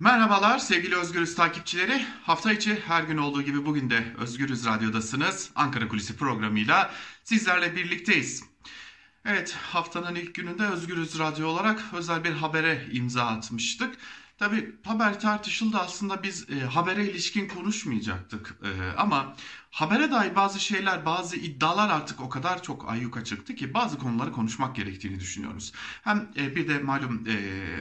Merhabalar 0.00 0.58
sevgili 0.58 0.96
Özgürüz 0.96 1.34
takipçileri. 1.34 2.06
Hafta 2.22 2.52
içi 2.52 2.80
her 2.86 3.02
gün 3.02 3.16
olduğu 3.16 3.42
gibi 3.42 3.66
bugün 3.66 3.90
de 3.90 4.14
Özgürüz 4.18 4.66
Radyo'dasınız. 4.66 5.50
Ankara 5.54 5.88
Kulisi 5.88 6.16
programıyla 6.16 6.90
sizlerle 7.24 7.76
birlikteyiz. 7.76 8.44
Evet 9.24 9.52
haftanın 9.52 10.14
ilk 10.14 10.34
gününde 10.34 10.66
Özgürüz 10.66 11.18
Radyo 11.18 11.48
olarak 11.48 11.84
özel 11.92 12.24
bir 12.24 12.32
habere 12.32 12.86
imza 12.92 13.26
atmıştık. 13.26 13.94
Tabi 14.38 14.74
haber 14.84 15.20
tartışıldı 15.20 15.78
aslında 15.78 16.22
biz 16.22 16.50
e, 16.50 16.60
habere 16.60 17.06
ilişkin 17.06 17.48
konuşmayacaktık 17.48 18.56
e, 18.62 18.96
ama 18.96 19.36
habere 19.70 20.10
dair 20.10 20.36
bazı 20.36 20.60
şeyler 20.60 21.06
bazı 21.06 21.36
iddialar 21.36 21.90
artık 21.90 22.20
o 22.20 22.28
kadar 22.28 22.62
çok 22.62 22.90
ayyuka 22.90 23.24
çıktı 23.24 23.54
ki 23.54 23.74
bazı 23.74 23.98
konuları 23.98 24.32
konuşmak 24.32 24.76
gerektiğini 24.76 25.20
düşünüyoruz. 25.20 25.72
Hem 26.02 26.28
e, 26.36 26.56
bir 26.56 26.68
de 26.68 26.78
malum 26.78 27.24
e, 27.26 27.32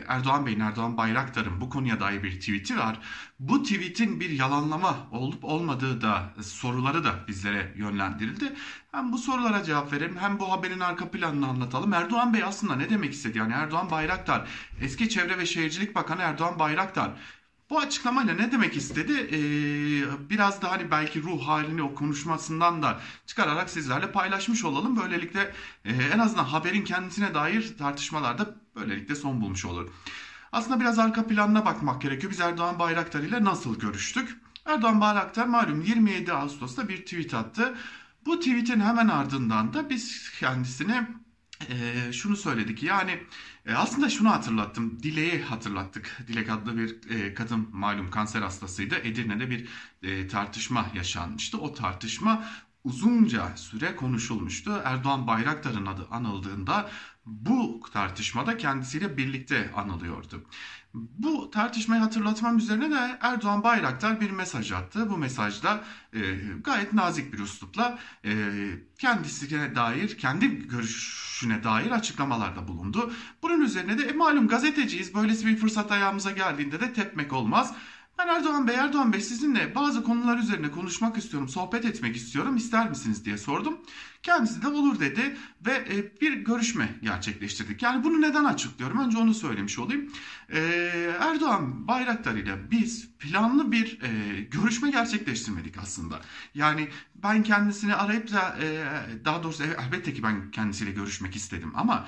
Erdoğan 0.07 0.45
Bey'in 0.45 0.59
Erdoğan 0.59 0.97
Bayraktar'ın 0.97 1.61
bu 1.61 1.69
konuya 1.69 1.99
dair 1.99 2.23
bir 2.23 2.39
tweet'i 2.39 2.77
var. 2.77 2.99
Bu 3.39 3.63
tweet'in 3.63 4.19
bir 4.19 4.29
yalanlama 4.29 5.07
olup 5.11 5.43
olmadığı 5.43 6.01
da 6.01 6.33
soruları 6.43 7.03
da 7.03 7.27
bizlere 7.27 7.73
yönlendirildi. 7.77 8.55
Hem 8.95 9.11
bu 9.11 9.17
sorulara 9.17 9.63
cevap 9.63 9.93
verelim 9.93 10.17
hem 10.17 10.39
bu 10.39 10.51
haberin 10.51 10.79
arka 10.79 11.11
planını 11.11 11.47
anlatalım. 11.47 11.93
Erdoğan 11.93 12.33
Bey 12.33 12.43
aslında 12.43 12.75
ne 12.75 12.89
demek 12.89 13.13
istedi? 13.13 13.37
Yani 13.37 13.53
Erdoğan 13.53 13.91
Bayraktar, 13.91 14.47
eski 14.81 15.09
Çevre 15.09 15.37
ve 15.37 15.45
Şehircilik 15.45 15.95
Bakanı 15.95 16.21
Erdoğan 16.21 16.59
Bayraktar 16.59 17.11
bu 17.69 17.79
açıklamayla 17.79 18.33
ne 18.33 18.51
demek 18.51 18.77
istedi? 18.77 19.13
Ee, 19.13 20.29
biraz 20.29 20.61
da 20.61 20.71
hani 20.71 20.91
belki 20.91 21.23
ruh 21.23 21.47
halini 21.47 21.83
o 21.83 21.95
konuşmasından 21.95 22.83
da 22.83 22.99
çıkararak 23.25 23.69
sizlerle 23.69 24.11
paylaşmış 24.11 24.65
olalım. 24.65 24.97
Böylelikle 24.97 25.53
e, 25.85 25.93
en 26.13 26.19
azından 26.19 26.43
haberin 26.43 26.83
kendisine 26.83 27.33
dair 27.33 27.77
tartışmalarda 27.77 28.55
böylelikle 28.75 29.15
son 29.15 29.41
bulmuş 29.41 29.65
olur. 29.65 29.89
Aslında 30.51 30.79
biraz 30.79 30.99
arka 30.99 31.27
planına 31.27 31.65
bakmak 31.65 32.01
gerekiyor. 32.01 32.31
Biz 32.31 32.39
Erdoğan 32.39 32.79
Bayraktar 32.79 33.19
ile 33.19 33.43
nasıl 33.43 33.79
görüştük? 33.79 34.37
Erdoğan 34.65 35.01
Bayraktar 35.01 35.45
malum 35.45 35.81
27 35.81 36.33
Ağustos'ta 36.33 36.87
bir 36.87 36.97
tweet 36.97 37.33
attı. 37.33 37.75
Bu 38.25 38.39
tweetin 38.39 38.79
hemen 38.79 39.07
ardından 39.07 39.73
da 39.73 39.89
biz 39.89 40.31
kendisine 40.39 41.07
e, 41.69 42.13
şunu 42.13 42.35
söyledik. 42.37 42.83
Yani 42.83 43.23
e, 43.65 43.73
aslında 43.73 44.09
şunu 44.09 44.29
hatırlattım. 44.29 45.03
Dilek'i 45.03 45.41
hatırlattık. 45.43 46.17
Dilek 46.27 46.49
adlı 46.49 46.77
bir 46.77 47.09
e, 47.09 47.33
kadın 47.33 47.69
malum 47.71 48.11
kanser 48.11 48.41
hastasıydı. 48.41 48.95
Edirne'de 48.95 49.49
bir 49.49 49.69
e, 50.03 50.27
tartışma 50.27 50.91
yaşanmıştı. 50.95 51.57
O 51.57 51.73
tartışma 51.73 52.45
uzunca 52.85 53.57
süre 53.57 53.95
konuşulmuştu. 53.95 54.81
Erdoğan 54.85 55.27
Bayraktar'ın 55.27 55.85
adı 55.85 56.07
anıldığında 56.11 56.89
bu 57.25 57.81
tartışmada 57.93 58.57
kendisiyle 58.57 59.17
birlikte 59.17 59.71
anılıyordu. 59.75 60.43
Bu 60.93 61.51
tartışmayı 61.51 62.01
hatırlatmam 62.01 62.57
üzerine 62.57 62.91
de 62.91 63.17
Erdoğan 63.21 63.63
Bayraktar 63.63 64.21
bir 64.21 64.31
mesaj 64.31 64.71
attı. 64.71 65.09
Bu 65.09 65.17
mesajda 65.17 65.83
e, 66.13 66.19
gayet 66.63 66.93
nazik 66.93 67.33
bir 67.33 67.39
üslupla 67.39 67.99
e, 68.25 68.31
kendisine 68.97 69.75
dair, 69.75 70.17
kendi 70.17 70.67
görüşüne 70.67 71.63
dair 71.63 71.91
açıklamalarda 71.91 72.67
bulundu. 72.67 73.13
Bunun 73.43 73.61
üzerine 73.61 73.97
de 73.97 74.03
e, 74.03 74.13
malum 74.13 74.47
gazeteciyiz, 74.47 75.15
böylesi 75.15 75.47
bir 75.47 75.57
fırsat 75.57 75.91
ayağımıza 75.91 76.31
geldiğinde 76.31 76.79
de 76.79 76.93
tepmek 76.93 77.33
olmaz. 77.33 77.73
Ben 78.17 78.27
Erdoğan 78.27 78.67
Bey, 78.67 78.75
Erdoğan 78.75 79.13
Bey 79.13 79.21
sizinle 79.21 79.75
bazı 79.75 80.03
konular 80.03 80.37
üzerine 80.37 80.71
konuşmak 80.71 81.17
istiyorum, 81.17 81.49
sohbet 81.49 81.85
etmek 81.85 82.15
istiyorum, 82.15 82.55
ister 82.55 82.89
misiniz 82.89 83.25
diye 83.25 83.37
sordum. 83.37 83.79
Kendisi 84.25 84.61
de 84.61 84.67
olur 84.67 84.99
dedi 84.99 85.37
ve 85.65 85.71
e, 85.71 86.21
bir 86.21 86.33
görüşme 86.33 86.89
gerçekleştirdik. 87.01 87.81
Yani 87.81 88.03
bunu 88.03 88.21
neden 88.21 88.43
açıklıyorum? 88.43 88.99
Önce 88.99 89.17
onu 89.17 89.33
söylemiş 89.33 89.79
olayım. 89.79 90.11
E, 90.49 90.59
Erdoğan 91.19 91.87
Bayraktar 91.87 92.35
ile 92.35 92.71
biz 92.71 93.09
planlı 93.19 93.71
bir 93.71 93.99
e, 94.01 94.41
görüşme 94.41 94.91
gerçekleştirmedik 94.91 95.77
aslında. 95.77 96.21
Yani 96.55 96.87
ben 97.15 97.43
kendisini 97.43 97.95
arayıp 97.95 98.31
da 98.33 98.57
daha 99.25 99.43
doğrusu 99.43 99.63
elbette 99.63 100.13
ki 100.13 100.23
ben 100.23 100.51
kendisiyle 100.51 100.91
görüşmek 100.91 101.35
istedim 101.35 101.71
ama 101.75 102.07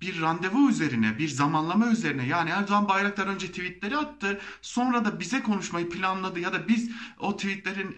bir 0.00 0.20
randevu 0.20 0.70
üzerine, 0.70 1.18
bir 1.18 1.28
zamanlama 1.28 1.86
üzerine 1.86 2.26
yani 2.26 2.50
Erdoğan 2.50 2.88
Bayraktar 2.88 3.26
önce 3.26 3.46
tweetleri 3.46 3.96
attı. 3.96 4.40
Sonra 4.62 5.04
da 5.04 5.20
bize 5.20 5.42
konuşmayı 5.42 5.88
planladı 5.88 6.40
ya 6.40 6.52
da 6.52 6.68
biz 6.68 6.90
o 7.18 7.36
tweetlerin 7.36 7.96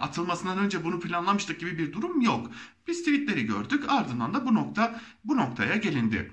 atılmasından 0.00 0.58
önce 0.58 0.84
bunu 0.84 1.00
planlamıştık 1.00 1.60
gibi 1.60 1.78
bir 1.78 1.92
durum 1.92 2.20
yok. 2.20 2.49
Biz 2.86 2.98
tweetleri 2.98 3.46
gördük 3.46 3.84
ardından 3.88 4.34
da 4.34 4.46
bu 4.46 4.54
nokta 4.54 5.00
bu 5.24 5.36
noktaya 5.36 5.76
gelindi. 5.76 6.32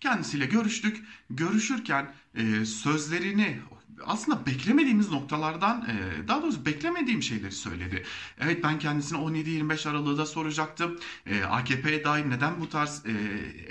Kendisiyle 0.00 0.46
görüştük. 0.46 1.04
Görüşürken 1.30 2.14
e, 2.34 2.64
sözlerini 2.64 3.58
aslında 4.06 4.46
beklemediğimiz 4.46 5.10
noktalardan 5.10 5.86
e, 5.88 6.28
daha 6.28 6.42
doğrusu 6.42 6.66
beklemediğim 6.66 7.22
şeyleri 7.22 7.52
söyledi. 7.52 8.04
Evet 8.40 8.64
ben 8.64 8.78
kendisine 8.78 9.18
17-25 9.18 9.88
Aralık'ı 9.88 10.18
da 10.18 10.26
soracaktım. 10.26 10.98
E, 11.26 11.44
AKP'ye 11.44 12.04
dair 12.04 12.30
neden 12.30 12.60
bu 12.60 12.68
tarz 12.68 13.02
e, 13.06 13.12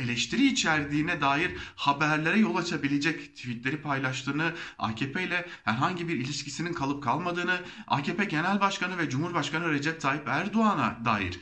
eleştiri 0.04 0.48
içerdiğine 0.48 1.22
dair 1.22 1.52
haberlere 1.76 2.40
yol 2.40 2.56
açabilecek 2.56 3.36
tweetleri 3.36 3.78
paylaştığını, 3.78 4.54
AKP 4.80 5.24
ile 5.24 5.46
herhangi 5.64 6.08
bir 6.08 6.16
ilişkisinin 6.16 6.74
kalıp 6.74 7.04
kalmadığını, 7.04 7.62
AKP 7.88 8.26
Genel 8.26 8.62
Başkanı 8.62 8.98
ve 8.98 9.10
Cumhurbaşkanı 9.10 9.72
Recep 9.72 10.02
Tayyip 10.02 10.28
Erdoğan'a 10.28 11.06
dair 11.06 11.40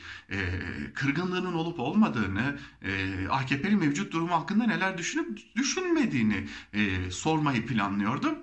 kırgınlığının 0.94 1.54
olup 1.54 1.80
olmadığını, 1.80 2.58
AKP'nin 3.30 3.78
mevcut 3.78 4.12
durumu 4.12 4.32
hakkında 4.32 4.64
neler 4.64 4.98
düşünüp 4.98 5.38
düşünmediğini 5.56 6.48
sormayı 7.10 7.66
planlıyordum. 7.66 8.38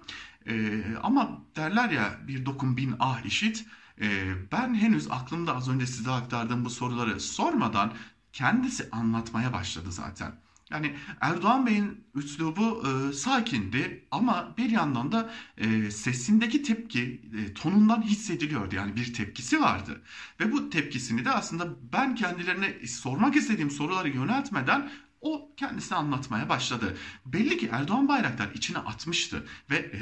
E, 0.47 0.83
ama 1.03 1.41
derler 1.55 1.89
ya 1.89 2.19
bir 2.27 2.45
dokun 2.45 2.77
bin 2.77 2.95
ah 2.99 3.25
işit. 3.25 3.65
E, 4.01 4.33
ben 4.51 4.75
henüz 4.75 5.11
aklımda 5.11 5.55
az 5.55 5.69
önce 5.69 5.87
size 5.87 6.11
aktardığım 6.11 6.65
bu 6.65 6.69
soruları 6.69 7.19
sormadan 7.19 7.93
kendisi 8.33 8.89
anlatmaya 8.91 9.53
başladı 9.53 9.91
zaten. 9.91 10.45
Yani 10.69 10.95
Erdoğan 11.21 11.65
Bey'in 11.65 12.05
üslubu 12.15 12.83
e, 12.87 13.13
sakindi 13.13 14.07
ama 14.11 14.53
bir 14.57 14.69
yandan 14.69 15.11
da 15.11 15.29
e, 15.57 15.91
sesindeki 15.91 16.63
tepki 16.63 17.21
e, 17.37 17.53
tonundan 17.53 18.01
hissediliyordu. 18.01 18.75
Yani 18.75 18.95
bir 18.95 19.13
tepkisi 19.13 19.61
vardı. 19.61 20.01
Ve 20.39 20.51
bu 20.51 20.69
tepkisini 20.69 21.25
de 21.25 21.31
aslında 21.31 21.67
ben 21.93 22.15
kendilerine 22.15 22.87
sormak 22.87 23.35
istediğim 23.35 23.71
soruları 23.71 24.09
yöneltmeden 24.09 24.89
o 25.25 25.49
kendisine 25.57 25.97
anlatmaya 25.97 26.49
başladı. 26.49 26.97
Belli 27.25 27.57
ki 27.57 27.69
Erdoğan 27.71 28.07
Bayraktar 28.07 28.49
içine 28.53 28.77
atmıştı 28.77 29.45
ve 29.69 29.75
e, 29.75 29.99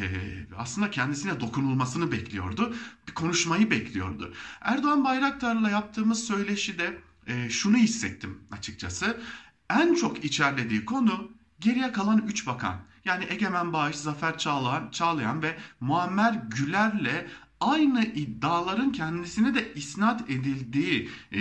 aslında 0.57 0.91
kendisine 0.91 1.39
dokunulmasını 1.39 2.11
bekliyordu. 2.11 2.75
Bir 3.07 3.13
konuşmayı 3.13 3.71
bekliyordu. 3.71 4.33
Erdoğan 4.61 5.03
Bayraktar'la 5.03 5.69
yaptığımız 5.69 6.23
söyleşide 6.23 6.97
e, 7.27 7.49
şunu 7.49 7.77
hissettim 7.77 8.39
açıkçası. 8.51 9.21
En 9.69 9.95
çok 9.95 10.25
içerlediği 10.25 10.85
konu 10.85 11.31
geriye 11.59 11.91
kalan 11.91 12.17
3 12.27 12.47
bakan. 12.47 12.75
Yani 13.05 13.25
Egemen 13.29 13.73
Bağış, 13.73 13.95
Zafer 13.95 14.37
Çağlayan, 14.37 14.89
Çağlayan 14.91 15.41
ve 15.41 15.57
Muammer 15.79 16.33
Güler'le 16.33 17.27
aynı 17.63 18.05
iddiaların 18.05 18.91
kendisine 18.91 19.55
de 19.55 19.73
isnat 19.73 20.29
edildiği 20.29 21.09
e, 21.31 21.39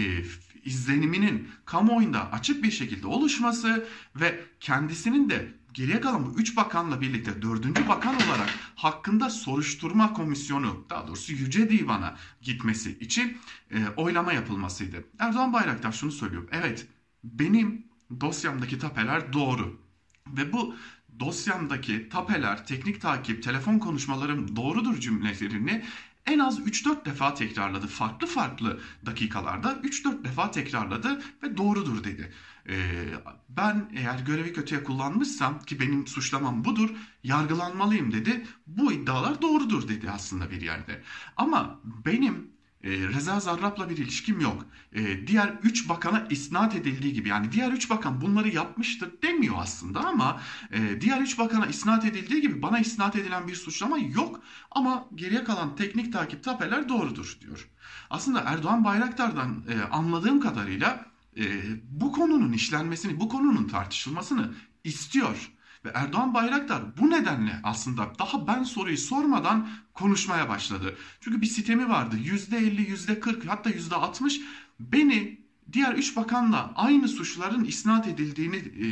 izleniminin 0.64 1.48
kamuoyunda 1.64 2.32
açık 2.32 2.62
bir 2.62 2.70
şekilde 2.70 3.06
oluşması 3.06 3.86
ve 4.16 4.40
kendisinin 4.60 5.30
de 5.30 5.54
geriye 5.74 6.00
kalan 6.00 6.26
bu 6.26 6.38
3 6.38 6.56
bakanla 6.56 7.00
birlikte 7.00 7.42
4. 7.42 7.88
bakan 7.88 8.14
olarak 8.14 8.50
hakkında 8.74 9.30
soruşturma 9.30 10.12
komisyonu 10.12 10.86
daha 10.90 11.08
doğrusu 11.08 11.32
Yüce 11.32 11.70
Divan'a 11.70 12.16
gitmesi 12.40 12.98
için 12.98 13.38
e, 13.70 13.86
oylama 13.96 14.32
yapılmasıydı. 14.32 15.04
Erdoğan 15.18 15.52
Bayraktar 15.52 15.92
şunu 15.92 16.12
söylüyor. 16.12 16.48
Evet 16.52 16.86
benim 17.24 17.86
dosyamdaki 18.20 18.78
tapeler 18.78 19.32
doğru 19.32 19.80
ve 20.26 20.52
bu 20.52 20.74
dosyamdaki 21.20 22.08
tapeler, 22.08 22.66
teknik 22.66 23.00
takip, 23.00 23.42
telefon 23.42 23.78
konuşmalarım 23.78 24.56
doğrudur 24.56 25.00
cümlelerini 25.00 25.84
en 26.26 26.38
az 26.38 26.58
3-4 26.60 27.04
defa 27.04 27.34
tekrarladı. 27.34 27.86
Farklı 27.86 28.26
farklı 28.26 28.80
dakikalarda 29.06 29.72
3-4 29.72 30.24
defa 30.24 30.50
tekrarladı 30.50 31.22
ve 31.42 31.56
doğrudur 31.56 32.04
dedi. 32.04 32.32
Ee, 32.68 33.04
ben 33.48 33.90
eğer 33.96 34.18
görevi 34.18 34.52
kötüye 34.52 34.84
kullanmışsam 34.84 35.62
ki 35.62 35.80
benim 35.80 36.06
suçlamam 36.06 36.64
budur 36.64 36.90
yargılanmalıyım 37.24 38.12
dedi. 38.12 38.46
Bu 38.66 38.92
iddialar 38.92 39.42
doğrudur 39.42 39.88
dedi 39.88 40.10
aslında 40.10 40.50
bir 40.50 40.60
yerde. 40.60 41.02
Ama 41.36 41.80
benim 41.84 42.50
e, 42.84 42.90
Reza 42.90 43.40
Zarrab'la 43.40 43.90
bir 43.90 43.96
ilişkim 43.96 44.40
yok. 44.40 44.66
E, 44.92 45.26
diğer 45.26 45.48
3 45.62 45.88
bakana 45.88 46.26
isnat 46.30 46.74
edildiği 46.74 47.12
gibi 47.12 47.28
yani 47.28 47.52
diğer 47.52 47.72
3 47.72 47.90
bakan 47.90 48.20
bunları 48.20 48.48
yapmıştır 48.48 49.10
demiyor 49.22 49.54
aslında 49.58 50.00
ama 50.00 50.40
e, 50.70 51.00
diğer 51.00 51.20
3 51.20 51.38
bakana 51.38 51.66
isnat 51.66 52.04
edildiği 52.04 52.40
gibi 52.40 52.62
bana 52.62 52.78
isnat 52.78 53.16
edilen 53.16 53.48
bir 53.48 53.54
suçlama 53.54 53.98
yok 53.98 54.42
ama 54.70 55.06
geriye 55.14 55.44
kalan 55.44 55.76
teknik 55.76 56.12
takip 56.12 56.44
tapeler 56.44 56.88
doğrudur 56.88 57.38
diyor. 57.40 57.68
Aslında 58.10 58.40
Erdoğan 58.46 58.84
Bayraktar'dan 58.84 59.64
e, 59.68 59.82
anladığım 59.82 60.40
kadarıyla 60.40 61.06
e, 61.36 61.44
bu 61.90 62.12
konunun 62.12 62.52
işlenmesini, 62.52 63.20
bu 63.20 63.28
konunun 63.28 63.68
tartışılmasını 63.68 64.54
istiyor 64.84 65.52
Ve 65.84 65.90
Erdoğan 65.94 66.34
Bayraktar 66.34 66.96
bu 66.96 67.10
nedenle 67.10 67.60
aslında 67.62 68.12
daha 68.18 68.46
ben 68.46 68.62
soruyu 68.62 68.98
sormadan 68.98 69.68
konuşmaya 69.94 70.48
başladı. 70.48 70.96
Çünkü 71.20 71.40
bir 71.40 71.46
sistemi 71.46 71.88
vardı. 71.88 72.16
%50, 72.16 72.86
%40 72.86 73.46
hatta 73.46 73.70
%60 73.70 74.40
beni 74.80 75.40
diğer 75.72 75.94
üç 75.94 76.16
bakanla 76.16 76.72
aynı 76.76 77.08
suçların 77.08 77.64
isnat 77.64 78.08
edildiğini 78.08 78.56
e, 78.56 78.86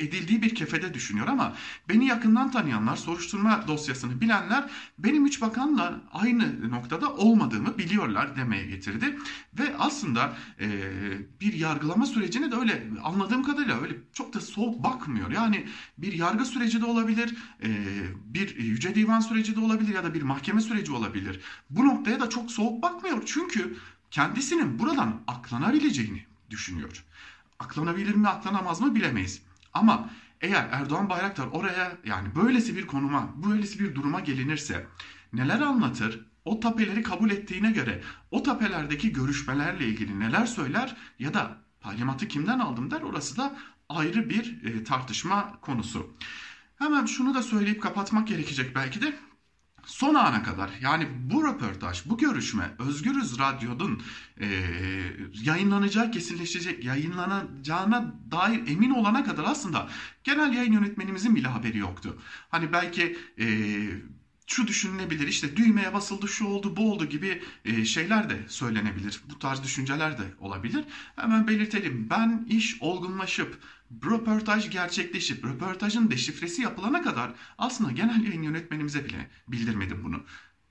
edildiği 0.00 0.42
bir 0.42 0.54
kefede 0.54 0.94
düşünüyor 0.94 1.28
ama 1.28 1.56
beni 1.88 2.06
yakından 2.06 2.50
tanıyanlar, 2.50 2.96
soruşturma 2.96 3.64
dosyasını 3.68 4.20
bilenler 4.20 4.70
benim 4.98 5.26
üç 5.26 5.40
bakanla 5.40 6.00
aynı 6.12 6.70
noktada 6.70 7.14
olmadığımı 7.14 7.78
biliyorlar 7.78 8.36
demeye 8.36 8.66
getirdi. 8.66 9.18
Ve 9.58 9.76
aslında 9.78 10.36
e, 10.60 10.68
bir 11.40 11.52
yargılama 11.52 12.06
sürecine 12.06 12.52
de 12.52 12.56
öyle 12.56 12.86
anladığım 13.02 13.42
kadarıyla 13.42 13.80
öyle 13.80 13.96
çok 14.12 14.34
da 14.34 14.40
soğuk 14.40 14.84
bakmıyor. 14.84 15.30
Yani 15.30 15.66
bir 15.98 16.12
yargı 16.12 16.44
süreci 16.44 16.80
de 16.80 16.84
olabilir, 16.84 17.36
e, 17.62 17.68
bir 18.24 18.56
yüce 18.56 18.94
divan 18.94 19.20
süreci 19.20 19.56
de 19.56 19.60
olabilir 19.60 19.94
ya 19.94 20.04
da 20.04 20.14
bir 20.14 20.22
mahkeme 20.22 20.60
süreci 20.60 20.92
olabilir. 20.92 21.40
Bu 21.70 21.86
noktaya 21.86 22.20
da 22.20 22.28
çok 22.28 22.50
soğuk 22.50 22.82
bakmıyor 22.82 23.22
çünkü 23.26 23.76
kendisinin 24.10 24.78
buradan 24.78 25.20
aklanabileceğini 25.26 26.24
düşünüyor. 26.50 27.04
Aklanabilir 27.58 28.14
mi 28.14 28.28
aklanamaz 28.28 28.80
mı 28.80 28.94
bilemeyiz. 28.94 29.42
Ama 29.72 30.10
eğer 30.40 30.68
Erdoğan 30.72 31.08
Bayraktar 31.08 31.46
oraya 31.46 31.96
yani 32.04 32.28
böylesi 32.34 32.76
bir 32.76 32.86
konuma, 32.86 33.34
böylesi 33.36 33.80
bir 33.80 33.94
duruma 33.94 34.20
gelinirse 34.20 34.86
neler 35.32 35.60
anlatır? 35.60 36.26
O 36.44 36.60
tapeleri 36.60 37.02
kabul 37.02 37.30
ettiğine 37.30 37.70
göre 37.70 38.02
o 38.30 38.42
tapelerdeki 38.42 39.12
görüşmelerle 39.12 39.86
ilgili 39.86 40.20
neler 40.20 40.46
söyler 40.46 40.96
ya 41.18 41.34
da 41.34 41.58
talimatı 41.80 42.28
kimden 42.28 42.58
aldım 42.58 42.90
der 42.90 43.02
orası 43.02 43.36
da 43.36 43.56
ayrı 43.88 44.30
bir 44.30 44.64
e, 44.64 44.84
tartışma 44.84 45.60
konusu. 45.60 46.16
Hemen 46.76 47.06
şunu 47.06 47.34
da 47.34 47.42
söyleyip 47.42 47.82
kapatmak 47.82 48.28
gerekecek 48.28 48.74
belki 48.74 49.02
de 49.02 49.14
son 49.86 50.14
ana 50.14 50.42
kadar 50.42 50.70
yani 50.80 51.08
bu 51.20 51.44
röportaj, 51.44 52.02
bu 52.06 52.18
görüşme 52.18 52.74
Özgürüz 52.78 53.38
Radyo'nun 53.38 54.02
e, 54.40 54.46
yayınlanacağı, 55.42 56.10
kesinleşecek, 56.10 56.84
yayınlanacağına 56.84 58.14
dair 58.30 58.68
emin 58.68 58.90
olana 58.90 59.24
kadar 59.24 59.44
aslında 59.44 59.88
genel 60.24 60.52
yayın 60.52 60.72
yönetmenimizin 60.72 61.36
bile 61.36 61.48
haberi 61.48 61.78
yoktu. 61.78 62.18
Hani 62.50 62.72
belki 62.72 63.18
e, 63.38 63.46
şu 64.46 64.66
düşünülebilir 64.66 65.28
işte 65.28 65.56
düğmeye 65.56 65.94
basıldı 65.94 66.28
şu 66.28 66.46
oldu 66.46 66.76
bu 66.76 66.92
oldu 66.92 67.04
gibi 67.04 67.42
e, 67.64 67.84
şeyler 67.84 68.30
de 68.30 68.40
söylenebilir. 68.48 69.20
Bu 69.30 69.38
tarz 69.38 69.62
düşünceler 69.62 70.18
de 70.18 70.22
olabilir. 70.38 70.84
Hemen 71.16 71.48
belirtelim 71.48 72.06
ben 72.10 72.46
iş 72.48 72.82
olgunlaşıp 72.82 73.58
röportaj 74.04 74.70
gerçekleşip 74.70 75.44
röportajın 75.44 76.10
deşifresi 76.10 76.62
yapılana 76.62 77.02
kadar 77.02 77.32
aslında 77.58 77.92
genel 77.92 78.24
yayın 78.24 78.42
yönetmenimize 78.42 79.04
bile 79.04 79.30
bildirmedim 79.48 80.04
bunu. 80.04 80.24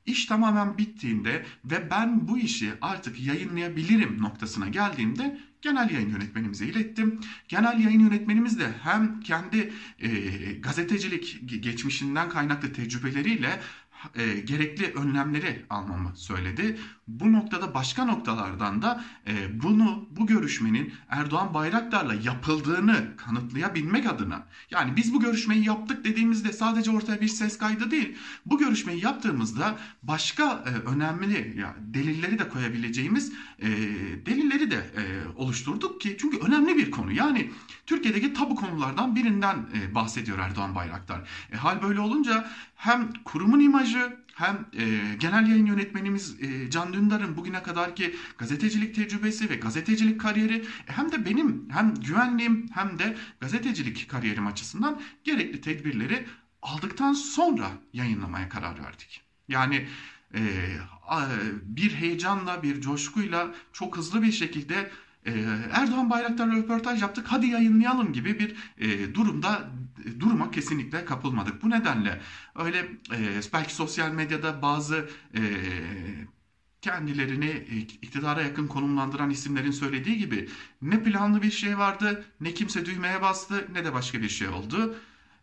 İş 0.06 0.26
tamamen 0.26 0.78
bittiğinde 0.78 1.46
ve 1.66 1.92
ben 1.92 2.28
bu 2.28 2.38
işi 2.38 2.74
artık 2.82 3.20
yayınlayabilirim 3.20 4.22
noktasına 4.22 4.68
geldiğimde 4.68 5.40
genel 5.62 5.90
yayın 5.90 6.10
yönetmenimize 6.10 6.66
ilettim. 6.66 7.20
Genel 7.48 7.80
yayın 7.80 8.00
yönetmenimiz 8.00 8.60
de 8.60 8.74
hem 8.84 9.20
kendi 9.20 9.74
e, 10.00 10.10
gazetecilik 10.54 11.42
geçmişinden 11.64 12.30
kaynaklı 12.30 12.74
tecrübeleriyle 12.74 13.60
e, 14.16 14.40
gerekli 14.40 14.94
önlemleri 14.94 15.66
almamı 15.70 16.12
söyledi. 16.16 16.78
Bu 17.08 17.34
noktada 17.34 17.74
başka 17.74 18.06
noktalardan 18.06 18.82
da 18.82 19.04
e, 19.28 19.62
bunu 19.64 20.10
bu 20.12 20.28
görüşmenin 20.28 20.94
Erdoğan 21.10 21.54
Bayraktar'la 21.54 22.14
yapıldığını 22.14 23.18
kanıtlayabilmek 23.18 24.06
adına 24.06 24.48
yani 24.72 24.96
biz 24.96 25.14
bu 25.14 25.20
görüşmeyi 25.20 25.66
yaptık 25.66 26.06
dediğimizde 26.06 26.54
sadece 26.54 26.92
ortaya 26.92 27.22
bir 27.22 27.28
ses 27.28 27.58
kaydı 27.58 27.92
değil. 27.92 28.18
Bu 28.46 28.58
görüşmeyi 28.58 29.04
yaptığımızda 29.04 29.78
başka 30.04 30.64
e, 30.66 30.90
önemli 30.90 31.60
ya 31.60 31.76
delilleri 31.80 32.40
de 32.40 32.50
koyabileceğimiz 32.50 33.34
e, 33.60 33.68
delilleri 34.26 34.49
de 34.49 34.49
e, 34.80 35.04
oluşturduk 35.36 36.02
ki 36.02 36.18
çünkü 36.20 36.38
önemli 36.38 36.78
bir 36.78 36.92
konu. 36.92 37.12
Yani 37.12 37.52
Türkiye'deki 37.86 38.34
tabu 38.34 38.56
konulardan 38.56 39.16
birinden 39.16 39.56
e, 39.74 39.96
bahsediyor 39.96 40.40
Erdoğan 40.40 40.76
Bayraktar. 40.76 41.30
E, 41.54 41.58
hal 41.58 41.82
böyle 41.82 42.00
olunca 42.00 42.50
hem 42.76 43.14
kurumun 43.26 43.60
imajı 43.60 44.18
hem 44.40 44.66
e, 44.78 45.16
genel 45.20 45.48
yayın 45.50 45.66
yönetmenimiz 45.66 46.42
e, 46.42 46.70
Can 46.70 46.94
Dündar'ın 46.94 47.38
bugüne 47.38 47.64
kadarki 47.64 48.16
gazetecilik 48.38 48.96
tecrübesi 48.96 49.50
ve 49.50 49.56
gazetecilik 49.56 50.22
kariyeri 50.22 50.56
e, 50.88 50.92
hem 50.92 51.12
de 51.12 51.26
benim 51.26 51.70
hem 51.70 51.96
güvenliğim 51.96 52.66
hem 52.74 53.00
de 53.00 53.18
gazetecilik 53.40 54.10
kariyerim 54.10 54.48
açısından 54.48 55.02
gerekli 55.24 55.62
tedbirleri 55.62 56.26
aldıktan 56.62 57.14
sonra 57.14 57.72
yayınlamaya 57.94 58.50
karar 58.50 58.84
verdik. 58.84 59.22
Yani 59.48 59.88
bir 61.64 61.94
heyecanla, 61.94 62.64
bir 62.64 62.82
coşkuyla 62.82 63.52
çok 63.74 63.98
hızlı 63.98 64.22
bir 64.22 64.32
şekilde 64.32 64.92
ee, 65.26 65.32
Erdoğan 65.72 66.10
Bayraktar'la 66.10 66.56
röportaj 66.56 67.02
yaptık 67.02 67.26
hadi 67.30 67.48
yayınlayalım 67.48 68.14
gibi 68.14 68.40
bir 68.40 68.56
e, 68.78 69.16
durumda 69.16 69.70
e, 70.06 70.20
duruma 70.20 70.52
kesinlikle 70.52 71.06
kapılmadık. 71.06 71.64
Bu 71.64 71.70
nedenle 71.70 72.22
öyle 72.56 72.78
e, 73.14 73.42
belki 73.54 73.76
sosyal 73.76 74.12
medyada 74.12 74.62
bazı 74.62 75.10
e, 75.36 75.42
kendilerini 76.82 77.46
e, 77.46 77.78
iktidara 77.78 78.42
yakın 78.42 78.68
konumlandıran 78.68 79.30
isimlerin 79.30 79.72
söylediği 79.72 80.18
gibi 80.18 80.50
ne 80.82 81.04
planlı 81.04 81.42
bir 81.42 81.52
şey 81.52 81.78
vardı 81.78 82.26
ne 82.42 82.54
kimse 82.54 82.86
düğmeye 82.86 83.22
bastı 83.22 83.68
ne 83.74 83.86
de 83.86 83.94
başka 83.94 84.22
bir 84.22 84.30
şey 84.30 84.48
oldu. 84.48 84.96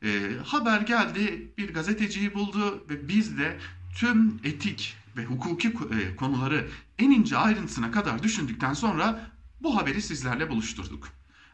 E, 0.03 0.09
haber 0.45 0.81
geldi 0.81 1.53
bir 1.59 1.75
gazeteciyi 1.75 2.35
buldu 2.35 2.87
ve 2.91 3.09
biz 3.09 3.39
de 3.39 3.59
tüm 3.97 4.41
etik 4.45 4.97
ve 5.17 5.25
hukuki 5.25 5.69
e, 5.69 6.17
konuları 6.17 6.69
en 6.99 7.11
ince 7.11 7.37
ayrıntısına 7.37 7.91
kadar 7.91 8.23
düşündükten 8.23 8.73
sonra 8.73 9.31
bu 9.61 9.77
haberi 9.77 10.03
sizlerle 10.03 10.51
buluşturduk. 10.51 11.09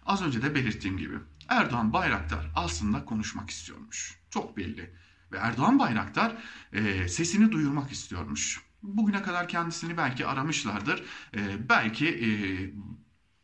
Az 0.07 0.23
önce 0.23 0.43
de 0.43 0.55
belirttiğim 0.55 0.99
gibi 0.99 1.15
Erdoğan 1.49 1.93
Bayraktar 1.93 2.51
aslında 2.55 3.05
konuşmak 3.05 3.51
istiyormuş. 3.51 4.19
Çok 4.31 4.57
belli. 4.57 4.95
Ve 5.33 5.37
Erdoğan 5.37 5.79
Bayraktar 5.79 6.37
e, 6.73 7.09
sesini 7.09 7.53
duyurmak 7.53 7.93
istiyormuş. 7.93 8.61
Bugüne 8.83 9.23
kadar 9.23 9.49
kendisini 9.49 9.97
belki 9.97 10.27
aramışlardır. 10.27 11.05
E, 11.35 11.69
belki 11.69 12.09
e, 12.09 12.29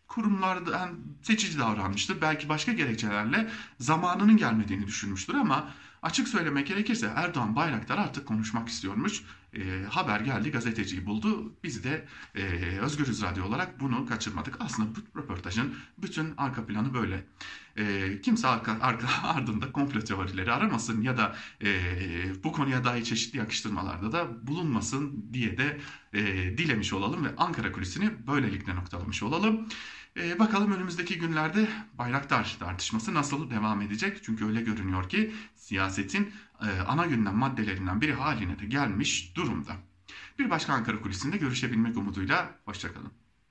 kurumlardan 0.09 0.99
seçici 1.23 1.59
davranmıştır. 1.59 2.21
Belki 2.21 2.49
başka 2.49 2.73
gerekçelerle 2.73 3.51
zamanının 3.79 4.37
gelmediğini 4.37 4.87
düşünmüştür 4.87 5.35
ama 5.35 5.75
açık 6.03 6.29
söylemek 6.29 6.67
gerekirse 6.67 7.13
Erdoğan 7.17 7.57
Bayraktar 7.57 7.99
artık 7.99 8.27
konuşmak 8.27 8.69
istiyormuş 8.69 9.23
e, 9.53 9.85
haber 9.91 10.21
geldi 10.21 10.51
gazeteciyi 10.51 11.07
buldu. 11.07 11.53
Biz 11.65 11.85
de 11.85 12.07
e, 12.35 12.43
Özgürüz 12.81 13.23
Radyo 13.23 13.45
olarak 13.45 13.81
bunu 13.81 14.07
kaçırmadık. 14.07 14.57
Aslında 14.61 14.89
bu 14.97 15.21
röportajın 15.21 15.75
bütün 15.99 16.35
arka 16.37 16.67
planı 16.67 16.95
böyle. 16.95 17.25
E, 17.77 18.21
kimse 18.21 18.49
arka, 18.49 18.79
arka 18.81 19.09
ardında 19.29 19.73
komplo 19.73 20.01
teorileri 20.01 20.53
aramasın 20.53 21.03
ya 21.03 21.17
da 21.17 21.37
e, 21.63 21.71
bu 22.45 22.53
konuya 22.53 22.85
dair 22.85 23.05
çeşitli 23.05 23.39
yakıştırmalarda 23.39 24.13
da 24.13 24.47
bulunmasın 24.47 25.25
diye 25.33 25.59
de 25.59 25.81
e, 26.13 26.23
dilemiş 26.59 26.93
olalım 26.93 27.25
ve 27.25 27.29
Ankara 27.37 27.73
kulisini 27.73 28.27
böylelikle 28.27 28.77
noktalamış 28.77 29.23
olalım. 29.23 29.69
Ee, 30.19 30.39
bakalım 30.39 30.73
önümüzdeki 30.73 31.19
günlerde 31.19 31.69
Bayraktar 31.99 32.57
tartışması 32.59 33.15
nasıl 33.15 33.51
devam 33.51 33.83
edecek? 33.83 34.19
Çünkü 34.23 34.47
öyle 34.47 34.61
görünüyor 34.61 35.09
ki 35.09 35.35
siyasetin 35.55 36.23
e, 36.25 36.31
ana 36.87 37.07
gündem 37.07 37.35
maddelerinden 37.35 38.01
biri 38.01 38.13
haline 38.13 38.59
de 38.59 38.67
gelmiş 38.67 39.37
durumda. 39.37 39.73
Bir 40.39 40.51
başka 40.51 40.73
Ankara 40.73 41.01
kulisinde 41.01 41.37
görüşebilmek 41.37 41.97
umuduyla 41.97 42.55
hoşçakalın. 42.65 43.13